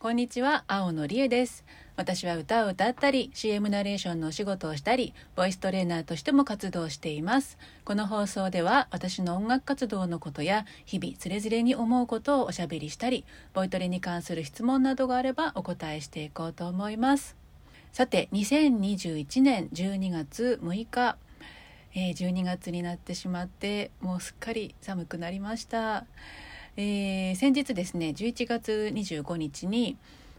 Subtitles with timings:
[0.00, 1.62] こんにちは、青野理恵です。
[1.94, 7.58] 私は歌を歌ったり、CM ナレーションのお仕事をしたり、ボイストレーナーとしても活動しています。
[7.84, 17.36] この放送では、私の音楽活動のことや、日々つれづれに思うことをおしゃべりしたり、ボイトレに関する質問などがあればお答えしていこうと思います。
[17.92, 21.18] さて、2021年12月6日、
[21.94, 26.06] えー12月になってしまって、もうすっかり寒くなりました。
[26.76, 29.96] えー先日ですね11月25日に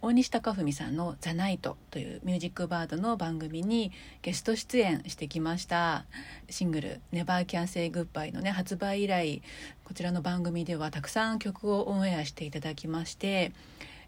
[0.00, 6.04] 大西貴文さんの「ザ・ナイト」というミュージックバードの番組にゲスト出演してきました。
[6.50, 9.42] シングル「ネバーキャンセイグッバイのね発売以来
[9.84, 13.52] こちらの番組ではたくさん曲をオンエアしていただきまして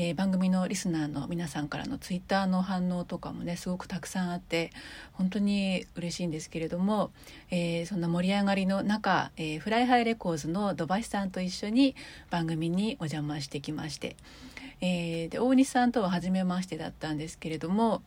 [0.00, 4.70] えー番組のリスナーの皆さんからのツイッターの反応とかもねすごくたくさんあって
[5.12, 7.10] 本当に嬉しいんですけれども、
[7.50, 11.96] えーそんな盛り上がりの中、えー FLY HIGH RECORDS の土橋さんと一緒に
[12.30, 14.16] 番組にお邪魔してきまして、
[14.80, 18.02] えーで大西さんとは初めましてだったんですけれども、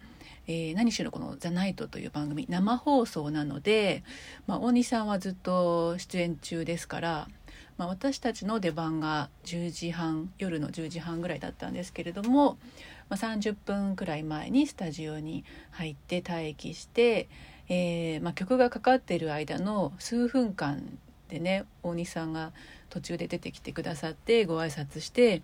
[0.47, 4.05] えー何しろこの「ザ・ナイト」という番組生放送なので、
[4.47, 7.27] まあ、大西さんはずっと出演中ですから。
[7.81, 12.59] まあ、私たちの出番が10時半夜の10時半ぐらいだったんですけれども、
[13.09, 17.27] まあ、30分くらい前にスタジオに入って待機して、
[17.69, 22.51] えーまあ、曲がかかっている間の数分間でね大西さんが
[22.91, 25.41] 途中で出てきてくださってご挨拶して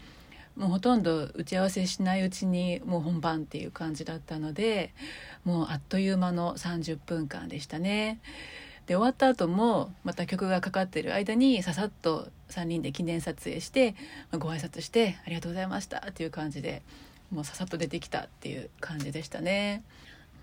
[0.55, 4.93] もうほとんど打ち合わせしないうちにもう本番っていう感じだったので
[5.43, 8.19] もうあっという間の30分間でしたね。
[8.87, 13.91] で終わった後もまた曲がかかってる間にささっと3人で記念撮影して
[14.31, 16.81] まあご挨拶して「ありがとうございました」っていう感じで
[17.29, 19.83] もうささっと出てきたっていう感じでしたね。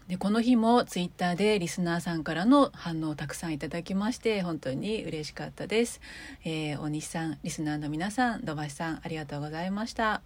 [0.08, 6.02] でこの日もツイッターでリスナーさんからの反応をたくさんいただきまして本当に嬉しかったです。
[6.44, 10.20] えー大西さんリスナーの皆さん土橋さんありがとうございました。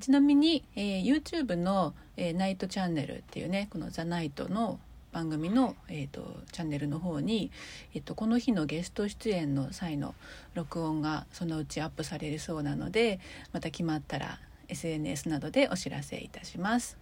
[0.00, 4.80] ちなみに、えー YouTube の、えーナイトチャンネルっていうねこの「ザ・ナイト」の
[5.12, 7.50] 番組の、えー、とチャンネルの方に、
[7.94, 10.14] えっとこの日のゲスト出演の際の
[10.54, 13.20] 録音がそのうちアップされるそうなので
[13.52, 16.98] また決まったら SNS などでお知らせいたします。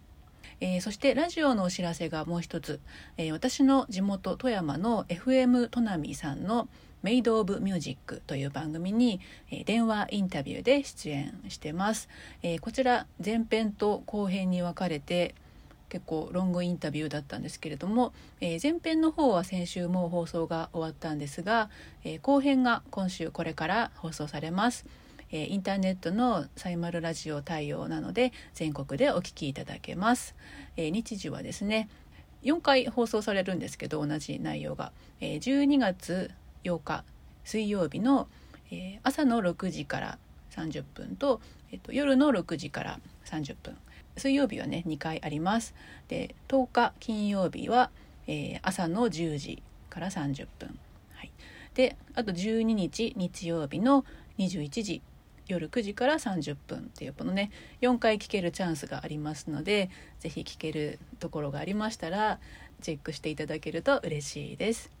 [0.59, 2.79] えーそしてラジオのお知らせがもう一つ、
[3.17, 6.67] えー私の地元富山の FM トナミさんの
[7.01, 9.19] 「メイド・オブ・ミュージック」という番組に、
[9.49, 12.09] えー電話インタビューで出演してます。
[12.43, 15.33] えこちら前編と後編に分かれて
[15.91, 21.69] 結構ロングインタビューだったんですけれども、えー前編の方は先週もう放送が終わったんですが、
[22.05, 24.85] えー後編が今週これから放送されます。
[25.31, 30.33] えーインターネットのサイマルラジオ対応なので全国でお聞きいただけます。
[30.77, 31.89] えー日時はですね
[32.43, 36.31] 4回放送されるんですけど同じ内容が、えー12月
[36.63, 37.03] 8日
[37.43, 38.29] 水曜日の、
[38.71, 40.17] えー朝の6時から
[40.51, 41.41] 30分と、
[41.73, 43.75] えっと夜の6時から30分
[44.17, 45.73] 水曜日はね2回あります。
[46.07, 47.91] で10日金曜日は、
[48.27, 50.77] えー朝の10時から30分、
[51.13, 51.31] はい、
[51.73, 54.05] であと12日日曜日の
[54.37, 55.01] 21時
[55.47, 56.79] 夜9時から30分。
[56.79, 57.51] っていうこのね
[57.81, 59.89] 4回聞けるチャンスがありますので
[60.19, 62.39] 是非聞けるところがありましたら
[62.81, 65.00] チェックしていただけると嬉しいです。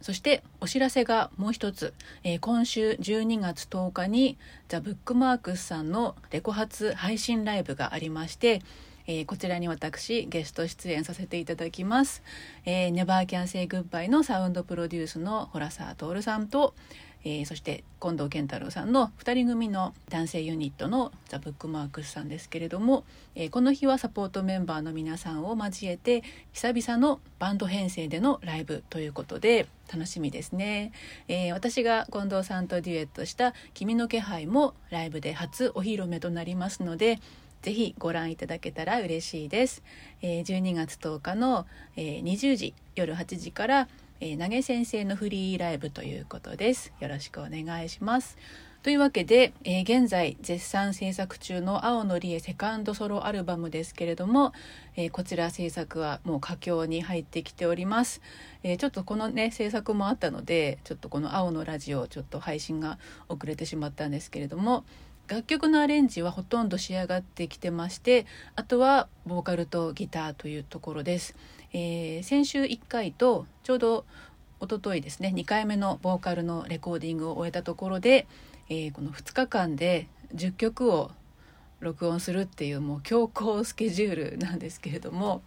[0.00, 1.92] そしてお知らせがもう一つ、
[2.24, 4.38] えー今週12月10日に
[4.68, 8.62] ザ・ブックマークスさんのレコ発配信ライブがありまして、
[9.06, 12.22] えーこちらに私ゲスト出演させていただきます。
[12.64, 16.74] えー、ネバーキャンセイグッバイのサウンドプロデュースのホラサートールさんと、
[17.24, 23.04] えーそして近藤健太郎さんの2人組の男性ユニットのザ・ブックマークスさんですけれども、
[23.34, 26.22] えーこの日はサポートメンバーの皆さんを交えて
[26.52, 30.92] 久々のバンド編成でのライブということで楽しみですね、
[31.28, 37.20] えー私が近藤さんとデュエットした「君の気配」もライブで初お披露目となりますので
[37.62, 39.82] ぜひご覧いただけたら嬉しいです。
[40.22, 41.66] えー12月10日の、
[41.96, 43.88] えー20時夜8時から、
[44.22, 46.92] えー投げ先生のフリーライブということです。
[47.00, 48.36] よろしくお願いします。
[48.82, 54.52] というわけで、えー現在絶賛制作中の青のりえセカンドソロアルバムですけれども、
[54.94, 58.20] えーこちら制作はもう佳境に入ってきております、
[58.62, 62.98] えちょっとこのね制作もあったのでちょっとこの青のラジオちょっと配信が
[63.30, 64.84] 遅れてしまったんですけれども
[65.28, 71.36] 楽曲のアレンジはほとんど仕上がってきてましてあとはボーカルとギターというところです、
[71.72, 74.04] えー先週1回とちょうど
[74.60, 78.26] 一昨日ですね2回目のボーカルのレコーディングを終えたところで、
[78.68, 81.10] えーこの2日間で10曲を
[81.80, 85.42] 録音するっていうもう強行スケジュールなんですけれども、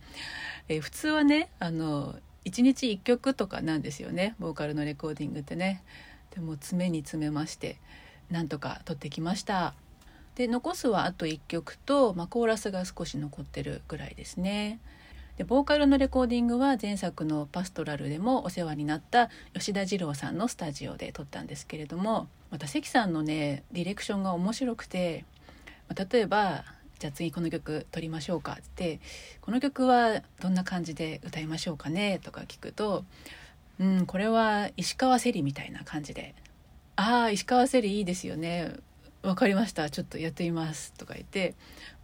[0.67, 2.15] えー普通はねあの
[2.45, 5.83] 1日1曲とかなんですよねボーカルのレコーディングってね
[6.31, 7.77] でも詰めに詰めまして
[8.29, 9.73] なんとか撮ってきました
[10.35, 14.79] で残すはあと1曲と、まあ、コーラスが少し残ってるぐらいですね。
[15.37, 25.25] でボーカルのレコーディングは前作の「パストラル」でもお世話になった吉田二郎さんのスタジオで撮ったんですけれどもまた関さんのねディレクションが面白くて、
[25.89, 26.65] まあ、例えば
[26.99, 28.99] 「じゃあ次この曲撮りましょうか」って
[29.41, 33.03] 「この曲はどんな感じで歌いましょうかね」とか聞くと
[33.79, 36.35] 「うんこれは石川せりみたいな感じで
[36.95, 38.71] 「ああ石川せりいいですよね
[39.23, 41.55] 分かりましたちょっとやってみます」とか言って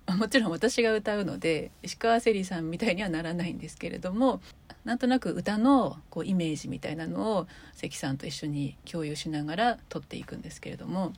[0.17, 4.41] もちろん私が歌うので石川せりさんみたいにはならないんですけれども
[4.85, 11.13] なんとなく歌のこうイメージみたいなのを関さんと一緒に共有しながら撮っていくんですけれども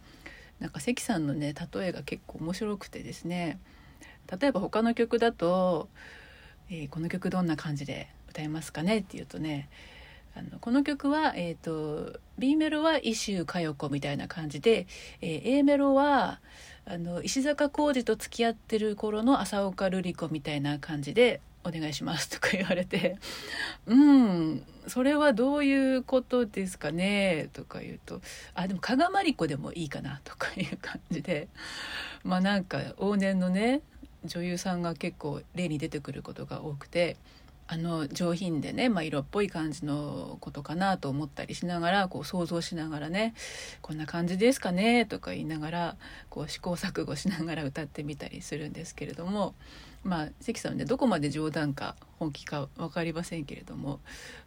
[0.59, 3.59] なんか関さんのね例えが結構面白くてですね
[4.39, 5.89] 例えば他の曲だと、
[6.69, 9.69] えー、この曲どんな感じで歌いますかね?」って言うとね
[10.33, 14.87] あのこの曲は、えーと、B メロは「伊集佳代子」みたいな感じで、
[15.21, 16.39] えー、A メロは
[16.85, 23.17] あの石坂浩二と付き合ってる頃の浅岡瑠璃子みたいな感じで「お願いします」とか言われて
[23.85, 28.21] 「うんそれはどういうことですかね?」とか言うと
[28.55, 31.49] 「あでも加賀まりこでもいいかな」とかいう感じで
[32.23, 33.81] まあなんか往年のね
[34.23, 37.17] 女優さんが結構例に出てくることが多くて。
[37.73, 43.33] あの上品でね、まあ、色っぽい感じのことかなと思ったりしながらこう想像しながらね
[43.81, 45.95] こんな感じですかねとか言いながら
[46.29, 49.55] こう試行錯誤しながら 歌ってみたりするんですけれども
[50.03, 54.01] まあ関さんねどこまで冗談か本気か分かりませんけれども、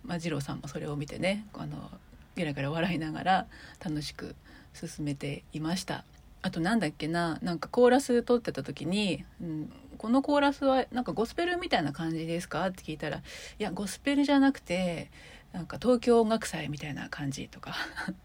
[0.04, 1.90] まあ、二郎さんもそれを見てねあの
[2.36, 3.46] ゲラゲラ笑いながら
[3.82, 4.36] 楽しく
[4.74, 6.04] 進めていました。
[6.42, 13.22] あとなんだっけななんかコーラス撮ってた時に、うん、このコーラスはなんかゴスペルみたいな感じですか?」って聞いたら「い
[13.58, 15.10] やゴスペルじゃなくて
[15.52, 17.74] なんか東京音楽祭みたいな感じ」とか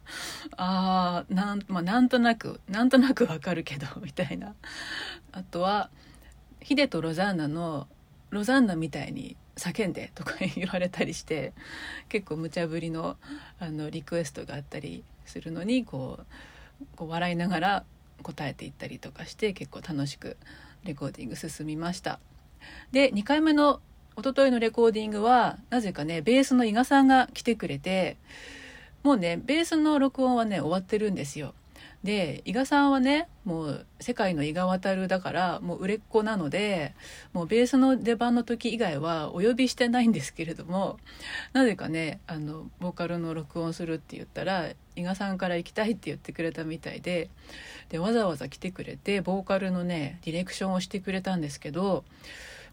[0.58, 4.56] あーなん,、まあ、なんとなくなんとなくわかるけどみたいな
[5.32, 5.90] あとは
[6.62, 7.88] ヒデとロザンナの
[8.30, 11.54] 「ロザンナみたいに叫んで」とか言われたりして
[12.10, 13.18] 結構無茶ぶりの
[13.60, 17.86] あのリクエストがあったりするのにこうこう笑いながら
[18.24, 20.38] 答えていったりとかして結構楽しく
[20.84, 22.20] レコーディング進みました。
[22.92, 23.82] で2回目の
[24.16, 28.18] おとといのレコーディングはなぜかねベースの伊賀さんが来てくれて
[29.02, 31.54] もうねベースの録音はね終わってるんですよ。
[32.04, 36.94] で伊賀さんはねもう世界の伊賀渡だからもう売れっ子なので
[37.34, 40.98] もうベースの出番の時以外はお呼びしてないんですけれども
[41.52, 47.30] なぜかねあのボーカルの録音するって言ったら伊賀さんから行きたいって言ってくれたみたいで
[47.90, 52.06] でわざわざ来てくれてボーカルのねディレクションをしてくれたんですけど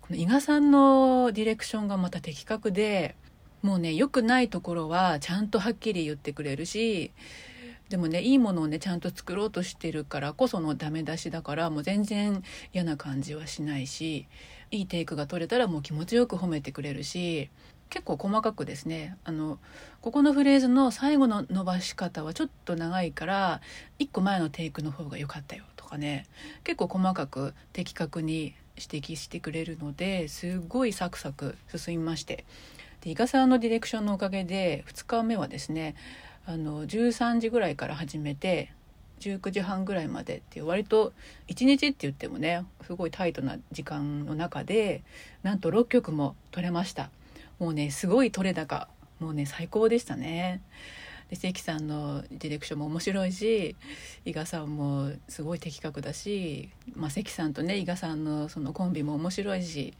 [0.03, 3.17] この伊賀さんのディレクションがまた的確で
[3.63, 7.11] もうね良くないところはちゃんとはっきり言ってくれるし
[7.89, 12.43] でもねいいものをねちゃんと作ろうとしてるからこそのダメ出しだからもう全然
[12.73, 14.27] 嫌な感じはしないし
[14.71, 17.51] いいテイクが取れたらもう気持ちよく褒めてくれるし
[17.89, 19.59] 結構細かくですねあの
[20.01, 23.61] ここのフレーズの最後の伸ばし方はちょっと長いから
[24.01, 26.27] 1個前のテイクの方が良かったよとかね
[26.65, 32.45] 結構細かく的確に指摘してくれるのですごいサクサク進みまして。
[33.03, 35.95] で伊賀さんのディレクションのおかげで2日目はですね
[36.47, 38.73] あの13時ぐらいから始めて
[39.21, 41.13] 19時半ぐらいまでっていう割と
[41.49, 45.03] 1日って言ってもねすごいタイトな時間の中で
[45.43, 47.11] なんと6曲も撮れました。
[47.59, 48.89] もうねすごい撮れ高
[49.19, 50.61] もうね最高でしたね。
[51.31, 53.75] で関さんのディレクションも面白いし
[54.25, 59.95] 伊賀さんもすごい的確だし、まあ、関さんとね伊賀さんのそのコンビも面白いし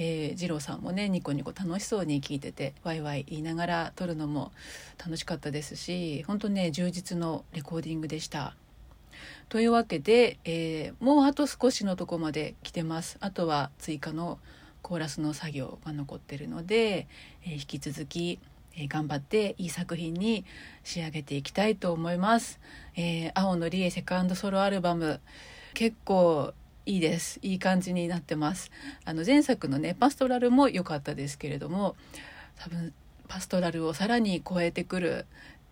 [0.00, 4.52] えー、二郎さんもねニコニコ楽しそうに聞いててワイワイ言いながら撮るのも
[4.96, 8.54] 楽しかったですし本当ね充実のレコーディングでした。
[9.48, 14.38] というわけで、えー、もうあと少しのとこまで来てますあとは追加の
[14.82, 17.08] コーラスの作業が残ってるので、
[17.44, 18.38] えー、引き続き、
[18.78, 20.44] えー、頑張っていい作品に
[20.84, 22.60] 仕上げていきたいと思います。
[22.96, 25.20] え青のりえセカンドソロアルバム
[25.74, 26.52] 結構
[26.86, 28.70] いいですいい感じになってます
[29.04, 31.96] あの前作のねパストラルも良かったですけれども
[32.56, 32.94] 多分
[33.28, 35.26] パストラルをさらに超えてくる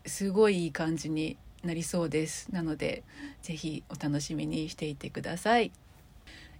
[0.04, 3.02] すごいいい感じになりそうですなので
[3.42, 5.72] 是非お楽しみにしていてください。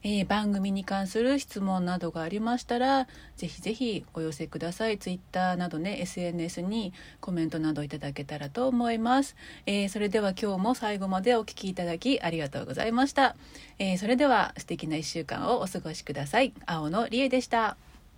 [0.02, 4.98] えー、番組に関する質問などがありましたらぜひぜひお寄せください。
[4.98, 9.36] Twitter などね SNS にコメントなどいただけたらと思います、
[9.66, 13.36] えー、それでは今日も最後までお聴きいただきありがとうございました、
[13.78, 16.52] えー、それでは素敵な1週間をお過ごしください。
[16.66, 17.76] 青野理恵でした。